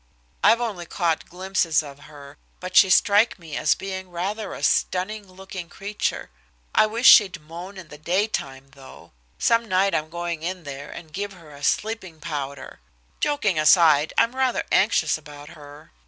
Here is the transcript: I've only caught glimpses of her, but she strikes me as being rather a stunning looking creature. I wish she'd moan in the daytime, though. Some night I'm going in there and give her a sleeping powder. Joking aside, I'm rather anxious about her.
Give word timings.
I've 0.43 0.59
only 0.59 0.87
caught 0.87 1.29
glimpses 1.29 1.83
of 1.83 1.99
her, 2.09 2.39
but 2.59 2.75
she 2.75 2.89
strikes 2.89 3.37
me 3.37 3.55
as 3.55 3.75
being 3.75 4.09
rather 4.09 4.55
a 4.55 4.63
stunning 4.63 5.31
looking 5.31 5.69
creature. 5.69 6.31
I 6.73 6.87
wish 6.87 7.07
she'd 7.07 7.39
moan 7.39 7.77
in 7.77 7.89
the 7.89 7.99
daytime, 7.99 8.71
though. 8.71 9.11
Some 9.37 9.65
night 9.69 9.93
I'm 9.93 10.09
going 10.09 10.41
in 10.41 10.63
there 10.63 10.89
and 10.89 11.13
give 11.13 11.33
her 11.33 11.51
a 11.51 11.61
sleeping 11.61 12.19
powder. 12.19 12.79
Joking 13.19 13.59
aside, 13.59 14.11
I'm 14.17 14.35
rather 14.35 14.63
anxious 14.71 15.19
about 15.19 15.49
her. 15.49 15.91